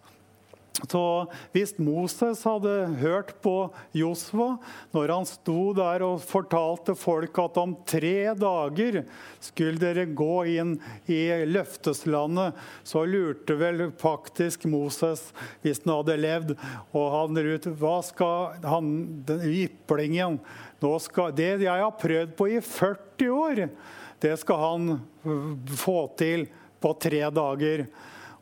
Så 0.86 1.32
Hvis 1.56 1.74
Moses 1.82 2.44
hadde 2.46 2.74
hørt 3.02 3.34
på 3.42 3.70
Josva 3.98 4.58
når 4.94 5.14
han 5.14 5.26
sto 5.26 5.72
der 5.78 6.04
og 6.06 6.22
fortalte 6.22 6.94
folk 6.98 7.40
at 7.42 7.58
om 7.58 7.74
tre 7.88 8.34
dager 8.38 9.00
skulle 9.42 9.82
dere 9.82 10.06
gå 10.06 10.36
inn 10.54 10.76
i 11.10 11.22
løfteslandet, 11.50 12.54
så 12.86 13.04
lurte 13.10 13.58
vel 13.58 13.88
faktisk 13.98 14.68
Moses, 14.70 15.32
hvis 15.66 15.82
han 15.86 15.96
hadde 15.96 16.20
levd, 16.22 16.54
og 16.94 17.08
han 17.16 17.42
ut 17.58 17.70
Hva 17.80 17.98
skal 18.06 18.62
han, 18.68 18.92
den 19.26 19.46
yplingen 19.50 20.38
Det 20.78 21.50
jeg 21.64 21.82
har 21.82 21.98
prøvd 21.98 22.36
på 22.38 22.52
i 22.54 22.62
40 22.62 23.34
år, 23.34 23.64
det 24.22 24.36
skal 24.42 24.62
han 24.62 24.94
få 25.78 26.00
til 26.20 26.46
på 26.82 26.94
tre 27.02 27.24
dager. 27.34 27.88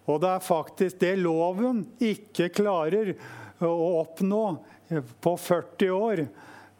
Og 0.05 0.21
det 0.21 0.31
er 0.31 0.45
faktisk 0.45 0.99
det 1.01 1.15
loven 1.21 1.83
ikke 2.03 2.51
klarer 2.53 3.15
å 3.63 4.01
oppnå 4.01 4.43
på 5.23 5.37
40 5.37 5.95
år. 5.95 6.25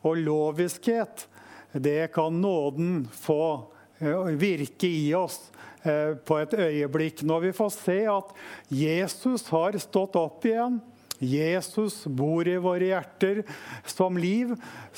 Og 0.06 0.20
loviskhet, 0.22 1.26
det 1.74 2.12
kan 2.14 2.36
nåden 2.42 3.08
få 3.12 3.42
eh, 3.98 4.34
virke 4.38 4.88
i 4.88 5.14
oss 5.18 5.40
eh, 5.82 6.14
på 6.14 6.38
et 6.44 6.54
øyeblikk. 6.54 7.24
Når 7.26 7.48
vi 7.48 7.56
får 7.58 7.72
se 7.74 7.98
at 8.12 8.36
Jesus 8.70 9.48
har 9.50 9.80
stått 9.82 10.20
opp 10.22 10.46
igjen, 10.46 10.78
Jesus 11.20 12.04
bor 12.12 12.48
i 12.48 12.58
våre 12.60 12.90
hjerter 12.90 13.42
som 13.88 14.18
liv, 14.20 14.52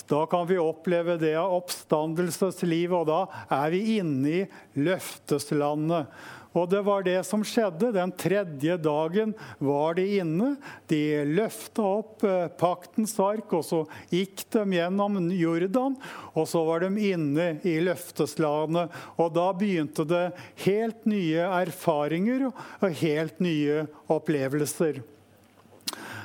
da 0.10 0.24
kan 0.30 0.48
vi 0.50 0.58
oppleve 0.58 1.18
det 1.22 1.36
av 1.38 1.54
oppstandelsesliv, 1.60 2.96
og 2.98 3.06
da 3.10 3.20
er 3.54 3.74
vi 3.74 3.82
inne 4.00 4.34
i 4.34 4.42
løfteslandet. 4.82 6.10
Og 6.58 6.66
det 6.72 6.80
var 6.88 7.04
det 7.06 7.20
som 7.28 7.44
skjedde. 7.46 7.92
Den 7.94 8.12
tredje 8.18 8.78
dagen 8.82 9.34
var 9.62 9.98
de 9.98 10.06
inne. 10.18 10.56
De 10.90 11.02
løfta 11.30 11.86
opp 12.00 12.26
eh, 12.26 12.48
paktens 12.58 13.14
ark, 13.22 13.54
og 13.54 13.66
så 13.66 13.84
gikk 14.10 14.48
de 14.56 14.64
gjennom 14.80 15.20
Jordan. 15.38 15.98
Og 16.34 16.48
så 16.50 16.64
var 16.66 16.86
de 16.86 17.12
inne 17.12 17.50
i 17.68 17.78
løfteslandet. 17.86 18.96
Og 19.22 19.34
da 19.38 19.52
begynte 19.58 20.08
det 20.10 20.26
helt 20.66 21.06
nye 21.10 21.46
erfaringer 21.62 22.50
og 22.50 22.88
helt 23.04 23.44
nye 23.44 23.86
opplevelser. 24.14 25.04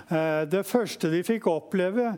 Eh, 0.08 0.42
det 0.48 0.64
første 0.68 1.12
de 1.12 1.20
fikk 1.28 1.50
oppleve, 1.52 2.14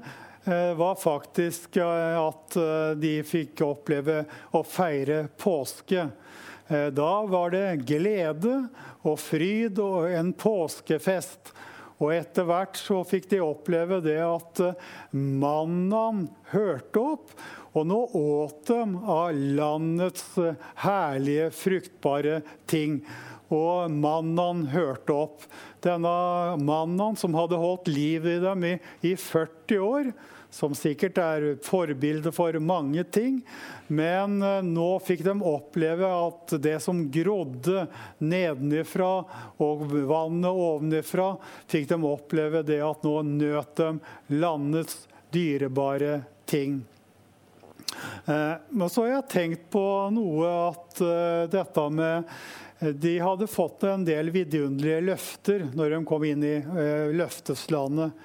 eh, 0.47 0.71
var 0.78 0.94
faktisk 1.00 1.80
at 1.83 2.56
de 3.00 3.14
fikk 3.26 3.64
oppleve 3.66 4.23
å 4.54 4.62
feire 4.62 5.25
påske. 5.40 6.06
Eh, 6.68 6.88
da 6.97 7.12
var 7.28 7.52
det 7.54 7.85
glede 7.88 8.56
og 9.04 9.18
fryd 9.21 9.80
og 9.85 10.09
en 10.11 10.33
påskefest. 10.33 11.52
Og 12.02 12.11
etter 12.16 12.47
hvert 12.49 12.78
så 12.80 13.02
fikk 13.06 13.28
de 13.30 13.42
oppleve 13.44 14.00
det 14.04 14.18
at 14.23 14.62
mannaen 15.12 15.85
mannen 15.85 16.25
hørte 16.54 17.04
opp. 17.14 17.37
Og 17.75 17.87
nå 17.90 18.00
åt 18.14 18.68
de 18.71 18.80
av 19.11 19.35
landets 19.35 20.26
eh, 20.38 20.59
herlige, 20.85 21.50
fruktbare 21.59 22.40
ting. 22.71 23.00
Og 23.55 23.91
mannen 23.93 24.67
hørte 24.73 25.15
opp. 25.15 25.49
Denne 25.85 26.15
mannen 26.65 27.19
som 27.21 27.37
hadde 27.37 27.61
holdt 27.61 27.91
liv 27.93 28.27
i 28.27 28.39
dem 28.43 28.65
i, 28.67 28.79
i 29.05 29.15
40 29.21 29.85
år, 29.85 30.15
som 30.55 30.75
sikkert 30.79 31.19
er 31.19 31.47
forbilde 31.67 32.31
for 32.35 32.55
mange 32.63 33.03
ting. 33.15 33.41
Men 33.91 34.39
eh, 34.43 34.61
nå 34.63 34.89
fikk 35.03 35.25
de 35.27 35.35
oppleve 35.51 36.09
at 36.09 36.55
det 36.62 36.77
som 36.85 37.03
grodde 37.12 37.88
nedenifra 38.23 39.12
og 39.62 39.85
vannet 39.90 40.51
ovenifra, 40.51 41.35
fikk 41.71 41.90
de 41.90 42.01
oppleve 42.07 42.62
det 42.67 42.81
at 42.87 43.05
nå 43.07 43.19
nøt 43.35 43.77
dem 43.81 44.01
landets 44.38 45.05
dyrebare 45.35 46.21
ting. 46.47 46.85
Eh, 48.27 48.55
men 48.69 48.90
så 48.90 49.05
har 49.05 49.17
jeg 49.17 49.31
tenkt 49.35 49.67
på 49.75 49.85
noe 50.14 50.51
at 50.71 51.03
eh, 51.05 51.47
dette 51.53 51.88
med 51.95 52.31
de 52.81 53.19
hadde 53.23 53.47
fått 53.49 53.85
en 53.87 54.05
del 54.07 54.33
vidunderlige 54.35 55.05
løfter 55.07 55.67
når 55.77 55.95
de 55.95 56.01
kom 56.09 56.25
inn 56.27 56.43
i 56.45 56.57
løfteslandet. 57.15 58.17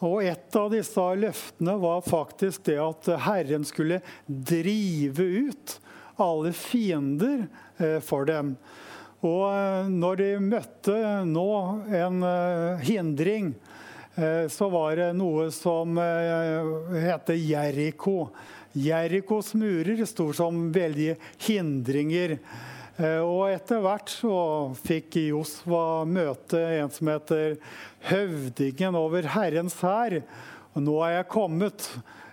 Og 0.00 0.22
Et 0.24 0.56
av 0.56 0.70
disse 0.72 1.06
løftene 1.20 1.74
var 1.80 2.04
faktisk 2.06 2.64
det 2.70 2.78
at 2.80 3.08
Herren 3.26 3.66
skulle 3.68 4.00
drive 4.26 5.26
ut 5.50 5.74
alle 6.20 6.52
fiender 6.52 7.46
eh, 7.76 7.98
for 8.04 8.24
dem. 8.28 8.54
Og 9.20 9.44
eh, 9.50 9.90
når 9.92 10.20
de 10.20 10.30
møtte 10.44 10.96
nå 11.28 11.50
en 12.00 12.24
eh, 12.26 12.86
hindring, 12.88 13.54
så 14.52 14.66
var 14.68 14.98
det 14.98 15.06
noe 15.16 15.46
som 15.54 15.94
heter 15.96 17.38
Jeriko. 17.38 18.26
Jerikos 18.76 19.54
murer 19.56 20.02
sto 20.04 20.26
som 20.36 20.66
veldige 20.74 21.14
hindringer. 21.46 22.34
Og 23.00 23.46
etter 23.48 23.80
hvert 23.80 24.10
så 24.12 24.34
fikk 24.76 25.16
Josva 25.30 26.02
møte 26.04 26.58
en 26.80 26.90
som 26.92 27.08
heter 27.08 27.54
høvdingen 28.10 28.98
over 28.98 29.28
Herrens 29.32 29.78
hær. 29.80 30.18
Nå 30.76 30.96
er 31.06 31.14
jeg 31.14 31.30
kommet. 31.32 31.86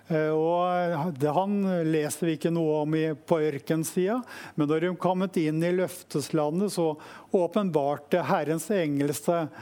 Og 0.08 1.14
det, 1.20 1.32
Han 1.36 1.56
leser 1.88 2.28
vi 2.28 2.36
ikke 2.36 2.52
noe 2.52 2.82
om 2.82 2.94
på 3.28 3.40
ørkensida, 3.44 4.20
men 4.56 4.70
når 4.70 4.84
de 4.84 4.92
kommet 5.00 5.36
inn 5.40 5.60
i 5.64 5.72
løfteslandet, 5.76 6.72
så 6.72 6.94
åpenbarte 7.36 8.24
Herrens 8.28 8.70
engel 8.72 9.12
seg. 9.16 9.52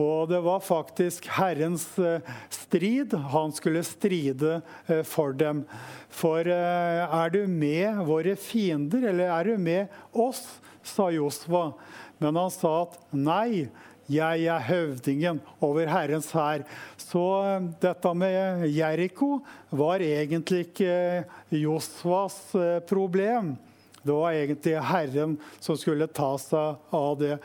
Og 0.00 0.30
det 0.30 0.40
var 0.44 0.64
faktisk 0.64 1.28
Herrens 1.36 1.86
eh, 2.00 2.24
strid. 2.52 3.12
Han 3.34 3.52
skulle 3.52 3.84
stride 3.84 4.60
eh, 4.86 5.02
for 5.04 5.36
dem. 5.36 5.66
For 6.12 6.48
er 6.48 7.32
du 7.32 7.46
med 7.48 8.02
våre 8.08 8.36
fiender, 8.36 9.08
eller 9.12 9.32
er 9.32 9.52
du 9.52 9.56
med 9.60 10.02
oss? 10.12 10.44
sa 10.82 11.10
Josva. 11.10 11.72
Men 12.18 12.36
han 12.36 12.50
sa 12.50 12.82
at 12.82 12.98
nei, 13.10 13.68
'Jeg 14.10 14.44
er 14.50 14.64
høvdingen 14.66 15.38
over 15.62 15.86
Herrens 15.86 16.32
hær'. 16.34 16.66
Så 16.98 17.22
eh, 17.46 17.68
dette 17.80 18.14
med 18.14 18.66
Jeriko 18.68 19.40
var 19.70 20.02
egentlig 20.02 20.66
ikke 20.66 20.90
eh, 20.90 21.36
Josvas 21.62 22.54
eh, 22.58 22.80
problem. 22.82 23.54
Det 24.02 24.12
var 24.12 24.34
egentlig 24.34 24.74
Herren 24.82 25.36
som 25.62 25.78
skulle 25.78 26.10
ta 26.10 26.34
seg 26.42 26.82
av 26.90 27.14
det. 27.20 27.38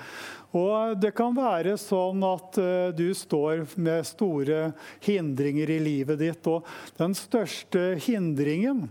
Og 0.58 0.98
Det 0.98 1.13
kan 1.13 1.36
være 1.38 1.76
sånn 1.78 2.24
at 2.26 2.58
du 2.98 3.08
står 3.13 3.65
med 3.78 4.08
store 4.10 4.72
hindringer 5.06 5.70
i 5.70 5.82
livet 5.84 6.17
ditt. 6.24 6.50
Og 6.50 6.65
den 6.98 7.13
største 7.17 7.93
hindringen 8.02 8.88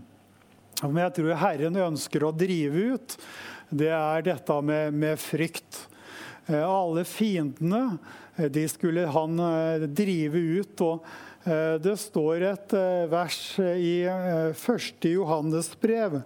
som 0.77 0.97
jeg 0.99 1.13
tror 1.17 1.37
Herren 1.41 1.77
ønsker 1.87 2.23
å 2.27 2.33
drive 2.37 2.91
ut, 2.93 3.15
det 3.73 3.89
er 3.89 4.25
dette 4.27 4.57
med, 4.61 4.93
med 4.93 5.17
frykt. 5.19 5.87
Eh, 6.45 6.61
alle 6.61 7.03
fiendene 7.07 7.97
eh, 8.37 8.45
de 8.53 8.67
skulle 8.69 9.07
han 9.11 9.41
eh, 9.41 9.87
drive 9.89 10.43
ut. 10.61 10.85
og 10.85 11.15
Det 11.47 11.93
står 11.95 12.41
et 12.43 12.73
vers 13.07 13.37
i 13.63 14.01
1. 14.03 15.05
Johannes 15.07 15.69
brev, 15.79 16.17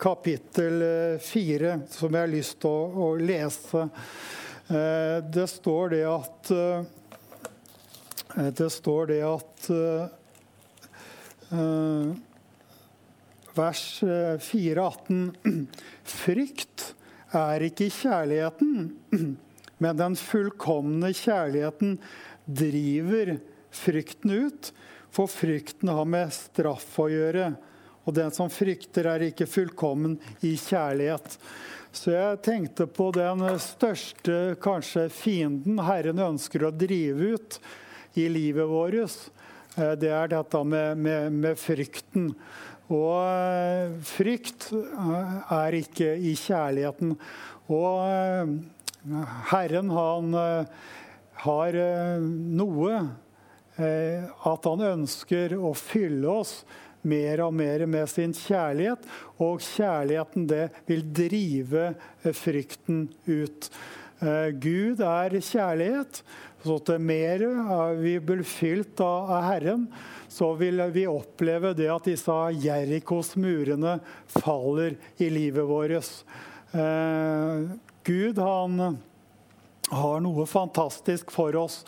kapittel 0.00 0.82
4, 1.20 1.72
som 1.90 2.14
jeg 2.14 2.24
har 2.24 2.32
lyst 2.32 2.56
til 2.62 2.70
å, 2.70 2.86
å 3.04 3.08
lese. 3.20 3.82
Det 5.34 5.46
står 5.50 5.92
det 5.92 6.04
at 6.08 6.52
Det 8.60 8.68
står 8.72 9.10
det 9.10 9.18
at 9.26 9.68
Vers 13.60 13.84
4, 14.40 14.80
18. 14.80 15.66
Frykt 16.24 16.94
er 17.36 17.64
ikke 17.66 17.90
kjærligheten, 17.92 18.90
men 19.82 19.98
den 19.98 20.16
fullkomne 20.18 21.10
kjærligheten 21.14 21.98
driver 22.46 23.36
frykten 23.74 24.34
ut, 24.46 24.70
for 25.10 25.30
frykten 25.30 25.90
har 25.90 26.06
med 26.06 26.30
straff 26.34 26.94
å 27.02 27.08
gjøre. 27.10 27.52
Og 28.10 28.16
den 28.16 28.32
som 28.34 28.48
frykter, 28.50 29.06
er 29.06 29.22
ikke 29.28 29.46
fullkommen 29.46 30.16
i 30.42 30.56
kjærlighet. 30.58 31.36
Så 31.94 32.10
jeg 32.10 32.40
tenkte 32.42 32.88
på 32.90 33.12
den 33.14 33.44
største 33.62 34.56
kanskje 34.62 35.04
fienden 35.14 35.78
Herren 35.86 36.18
ønsker 36.24 36.64
å 36.66 36.72
drive 36.74 37.36
ut 37.36 37.60
i 38.18 38.26
livet 38.30 38.66
vårt. 38.66 39.14
Eh, 39.76 39.94
det 39.94 40.10
er 40.10 40.34
dette 40.34 40.64
med, 40.66 40.98
med, 40.98 41.38
med 41.38 41.62
frykten. 41.62 42.32
Og 42.90 43.14
eh, 43.22 43.94
frykt 44.10 44.72
eh, 44.74 45.38
er 45.60 45.78
ikke 45.78 46.10
i 46.18 46.34
kjærligheten. 46.34 47.14
Og 47.70 48.58
Herren, 49.54 49.94
han 49.94 50.34
har 51.46 51.76
noe 52.26 52.96
At 53.78 54.66
han 54.66 54.82
ønsker 54.84 55.54
å 55.54 55.70
fylle 55.78 56.34
oss 56.42 56.56
mer 57.02 57.44
og 57.46 57.54
mer 57.56 57.86
med 57.90 58.08
sin 58.10 58.34
kjærlighet. 58.36 59.06
Og 59.40 59.62
kjærligheten, 59.64 60.46
det 60.50 60.68
vil 60.88 61.02
drive 61.16 61.88
eh, 61.90 62.32
frykten 62.36 63.06
ut. 63.26 63.70
Eh, 64.20 64.48
Gud 64.60 65.02
er 65.04 65.40
kjærlighet. 65.40 66.22
Så 66.60 66.76
til 66.84 67.00
mer 67.00 67.40
vi 68.02 68.18
blir 68.20 68.42
fylt 68.44 69.00
av 69.00 69.30
Herren, 69.46 69.86
så 70.28 70.50
vil 70.60 70.82
vi 70.92 71.06
oppleve 71.08 71.72
det 71.72 71.88
at 71.88 72.04
disse 72.10 72.34
Jerikos 72.60 73.32
murene 73.40 73.96
faller 74.28 74.98
i 75.16 75.30
livet 75.32 75.64
vårt. 75.64 76.10
Eh, 76.76 77.70
Gud 78.04 78.38
han 78.38 78.98
har 79.90 80.20
noe 80.22 80.46
fantastisk 80.46 81.32
for 81.34 81.56
oss. 81.58 81.82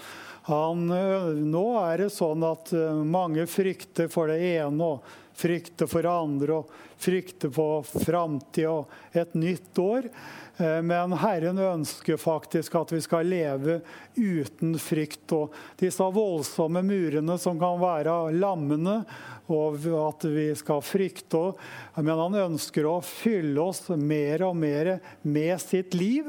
Han, 0.48 0.88
eh, 0.90 1.28
nå 1.38 1.66
er 1.84 2.04
det 2.04 2.12
sånn 2.14 2.42
at 2.46 2.72
eh, 2.74 3.02
mange 3.06 3.46
frykter 3.50 4.08
for 4.10 4.32
det 4.32 4.40
ene 4.56 4.88
og 4.94 5.12
frykter 5.38 5.88
for 5.90 6.02
det 6.02 6.10
andre 6.12 6.56
og 6.60 6.72
frykter 7.02 7.50
på 7.52 7.66
framtid 7.82 8.68
og 8.70 9.18
et 9.18 9.34
nytt 9.34 9.78
år. 9.82 10.08
Eh, 10.56 10.82
men 10.82 11.12
Herren 11.12 11.58
ønsker 11.58 12.20
faktisk 12.20 12.76
at 12.78 12.92
vi 12.92 13.00
skal 13.02 13.28
leve 13.28 13.80
uten 14.16 14.76
frykt. 14.80 15.26
Og 15.36 15.54
disse 15.80 16.08
voldsomme 16.14 16.84
murene 16.86 17.38
som 17.40 17.60
kan 17.60 17.80
være 17.82 18.16
lammende, 18.36 19.02
og 19.52 19.78
at 19.98 20.26
vi 20.32 20.48
skal 20.56 20.82
frykte. 20.84 21.44
Men 21.98 22.20
han 22.20 22.40
ønsker 22.46 22.86
å 22.88 22.98
fylle 23.04 23.60
oss 23.64 23.88
mer 23.96 24.46
og 24.48 24.58
mer 24.58 24.96
med 25.22 25.56
sitt 25.62 25.96
liv. 25.98 26.28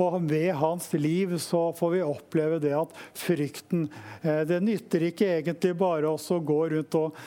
Og 0.00 0.20
ved 0.30 0.54
hans 0.56 0.86
liv 0.96 1.34
så 1.42 1.70
får 1.76 1.90
vi 1.92 2.04
oppleve 2.04 2.60
det 2.62 2.72
at 2.72 2.92
frykten 3.20 3.88
eh, 4.22 4.42
Det 4.48 4.60
nytter 4.64 5.10
ikke 5.10 5.32
egentlig 5.38 5.74
bare 5.76 6.08
å 6.08 6.38
gå 6.40 6.60
rundt 6.72 6.96
og 6.96 7.18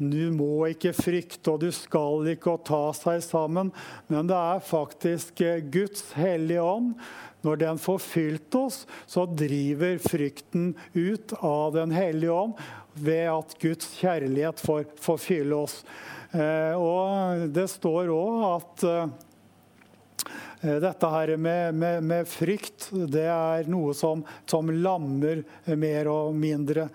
du 0.00 0.30
må 0.32 0.64
ikke 0.70 0.94
frykte, 0.96 1.52
og 1.52 1.60
du 1.60 1.68
skal 1.76 2.30
ikke 2.32 2.39
og 2.48 2.64
ta 2.68 2.82
seg 2.96 3.22
sammen. 3.24 3.72
Men 4.08 4.30
det 4.30 4.38
er 4.38 4.64
faktisk 4.64 5.42
eh, 5.44 5.60
Guds 5.60 6.12
hellige 6.18 6.64
ånd. 6.64 6.94
Når 7.44 7.60
den 7.62 7.80
får 7.80 8.02
fylt 8.04 8.56
oss, 8.58 8.82
så 9.08 9.24
driver 9.24 9.96
frykten 10.04 10.74
ut 10.92 11.32
av 11.40 11.72
Den 11.76 11.94
hellige 11.96 12.36
ånd 12.36 12.60
ved 13.00 13.30
at 13.32 13.54
Guds 13.62 13.94
kjærlighet 13.96 14.60
får, 14.60 14.84
får 15.00 15.20
fylle 15.24 15.62
oss. 15.64 15.80
Eh, 16.36 16.76
og 16.76 17.48
det 17.54 17.68
står 17.72 18.12
òg 18.12 18.46
at 18.50 18.86
Eh, 18.90 19.08
dette 20.60 21.08
her 21.08 21.34
med, 21.40 21.74
med, 21.74 22.04
med, 22.04 22.28
frykt, 22.28 22.90
det 22.92 23.24
er 23.32 23.70
noe 23.70 23.94
som, 23.96 24.24
som 24.50 24.68
lammer 24.70 25.40
mer 25.72 26.10
og 26.12 26.34
mindre. 26.36 26.88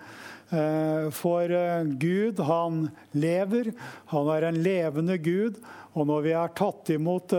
Eh, 0.54 1.08
for 1.10 1.50
eh, 1.50 1.82
Gud, 1.98 2.38
han 2.46 2.84
lever. 3.10 3.72
Han 4.12 4.30
er 4.36 4.46
en 4.48 4.60
levende 4.62 5.18
Gud. 5.18 5.58
Og 5.96 6.06
når 6.06 6.26
vi 6.26 6.34
er 6.36 6.52
tatt 6.52 6.90
imot 6.92 7.32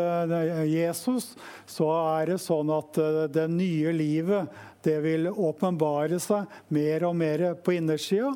Jesus, 0.66 1.36
så 1.70 1.92
er 2.18 2.32
det 2.32 2.40
sånn 2.42 2.72
at 2.74 2.98
det 3.30 3.44
nye 3.54 3.92
livet 3.94 4.50
det 4.82 4.96
vil 5.04 5.28
åpenbare 5.30 6.18
seg 6.22 6.48
mer 6.74 7.06
og 7.06 7.14
mer 7.20 7.44
på 7.62 7.76
innersida. 7.78 8.34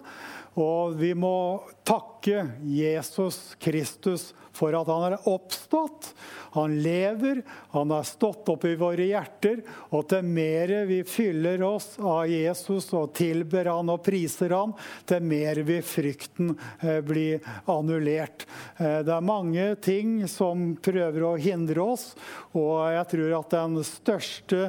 Og 0.60 0.98
vi 1.00 1.14
må 1.16 1.64
takke 1.92 2.48
Jesus 2.64 3.56
Kristus 3.60 4.34
for 4.56 4.76
at 4.76 4.88
han 4.88 5.08
er 5.10 5.28
oppstått. 5.30 6.12
Han 6.54 6.74
lever, 6.84 7.42
han 7.72 7.92
har 7.92 8.04
stått 8.04 8.50
opp 8.52 8.66
i 8.68 8.74
våre 8.76 9.06
hjerter. 9.08 9.62
Og 9.96 10.04
til 10.12 10.28
mer 10.28 10.74
vi 10.90 11.00
fyller 11.08 11.64
oss 11.64 11.94
av 12.00 12.26
Jesus 12.28 12.90
og 12.98 13.14
tilber 13.16 13.70
han 13.72 13.92
og 13.94 14.04
priser 14.04 14.52
han, 14.56 14.74
til 15.08 15.24
mer 15.24 15.62
vil 15.68 15.84
frykten 15.88 16.52
eh, 16.84 17.00
bli 17.06 17.26
annullert. 17.72 18.44
Eh, 18.76 19.00
det 19.08 19.16
er 19.16 19.26
mange 19.26 19.70
ting 19.84 20.20
som 20.32 20.74
prøver 20.84 21.28
å 21.30 21.34
hindre 21.40 21.88
oss, 21.94 22.12
og 22.52 22.92
jeg 22.92 23.08
tror 23.16 23.38
at 23.40 23.56
den 23.56 23.80
største 23.88 24.62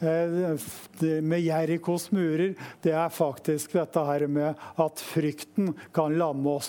eh, 0.00 0.56
med 1.20 1.44
Jerikos 1.44 2.08
murer, 2.16 2.56
det 2.84 2.96
er 2.96 3.12
faktisk 3.12 3.76
dette 3.76 4.06
her 4.08 4.26
med 4.32 4.66
at 4.80 5.04
frykten 5.12 5.74
kan 5.96 6.16
lamme 6.16 6.56
oss. 6.56 6.65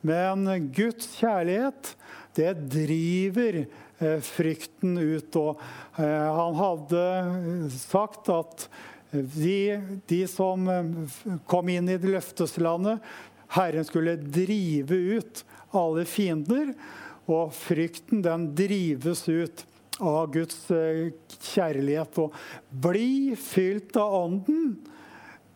Men 0.00 0.46
Guds 0.74 1.10
kjærlighet, 1.20 1.94
det 2.38 2.54
driver 2.72 3.64
Eh, 4.00 4.20
frykten 4.24 4.96
ut. 4.98 5.36
Og 5.36 5.60
eh, 6.00 6.28
han 6.36 6.56
hadde 6.56 7.02
sagt 7.74 8.30
at 8.32 8.64
de, 9.10 9.76
de 10.08 10.20
som 10.30 10.68
eh, 10.72 11.18
kom 11.50 11.68
inn 11.68 11.90
i 11.90 11.98
det 12.00 12.14
løfteslandet, 12.14 13.04
Herren 13.50 13.84
skulle 13.84 14.16
drive 14.22 14.96
ut 15.20 15.42
alle 15.76 16.06
fiender. 16.08 16.72
Og 17.30 17.52
frykten 17.54 18.24
den 18.24 18.48
drives 18.56 19.26
ut 19.28 19.66
av 20.00 20.32
Guds 20.32 20.64
kjærlighet. 21.52 22.22
Og 22.24 22.32
bli 22.88 23.36
fylt 23.36 24.00
av 24.00 24.16
Ånden. 24.22 24.78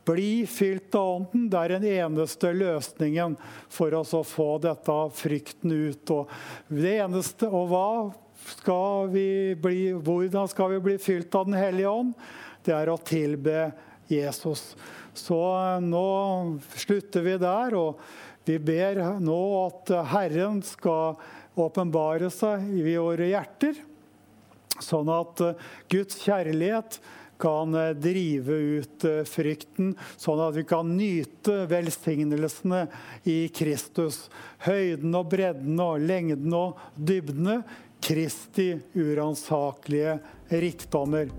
Bli 0.04 0.46
fylt 0.46 0.94
av 0.94 1.10
Ånden. 1.16 1.46
Det 1.50 1.60
er 1.60 1.74
den 1.76 1.86
eneste 1.88 2.52
løsningen 2.52 3.38
for 3.72 3.94
oss 3.96 4.12
å 4.16 4.24
få 4.26 4.58
dette 4.60 4.96
frykten 5.16 5.72
ut. 5.72 6.10
Og 6.12 6.32
det 6.68 6.98
eneste, 7.06 7.48
og 7.48 7.70
hva 7.72 7.88
skal 8.44 9.08
vi 9.14 9.54
bli, 9.56 9.94
hvordan 9.96 10.50
skal 10.50 10.74
vi 10.74 10.82
bli 10.90 10.98
fylt 11.00 11.34
av 11.34 11.48
Den 11.48 11.56
hellige 11.56 11.88
ånd? 11.88 12.12
Det 12.64 12.74
er 12.76 12.90
å 12.92 13.00
tilbe 13.00 13.70
Jesus. 14.10 14.74
Så 15.14 15.38
eh, 15.38 15.80
nå 15.80 16.58
slutter 16.76 17.24
vi 17.24 17.38
der, 17.40 17.76
og 17.78 18.00
vi 18.44 18.58
ber 18.60 19.00
nå 19.22 19.40
at 19.62 19.92
Herren 20.12 20.60
skal 20.66 21.16
åpenbare 21.54 22.30
seg 22.34 22.66
i 22.74 22.96
våre 22.98 23.30
hjerter, 23.30 23.78
sånn 24.82 25.12
at 25.14 25.44
eh, 25.44 25.68
Guds 25.92 26.18
kjærlighet 26.24 26.98
kan 27.40 27.75
eh, 27.79 27.92
drive 27.97 28.59
ut 28.79 29.07
frykten, 29.29 29.94
sånn 30.16 30.42
at 30.44 30.59
vi 30.59 30.66
kan 30.68 30.92
nyte 30.97 31.64
velsignelsene 31.70 32.87
i 33.29 33.38
Kristus. 33.55 34.27
Høyden 34.66 35.14
og 35.18 35.31
bredden 35.33 35.81
og 35.83 36.05
lengden 36.05 36.55
og 36.57 36.81
dybdene 36.97 37.62
Kristi 38.05 38.75
uransakelige 38.94 40.18
rikdommer. 40.49 41.31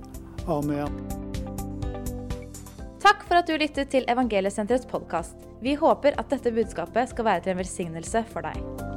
Amen. 0.48 0.90
Takk 3.06 3.22
for 3.28 3.38
at 3.38 3.50
du 3.50 3.54
lyttet 3.54 3.92
til 3.94 4.08
Evangeliesenterets 4.10 4.90
podkast. 4.90 5.38
Vi 5.62 5.78
håper 5.78 6.18
at 6.18 6.34
dette 6.34 6.54
budskapet 6.56 7.14
skal 7.14 7.30
være 7.30 7.46
til 7.46 7.54
en 7.54 7.62
velsignelse 7.62 8.26
for 8.34 8.50
deg. 8.50 8.95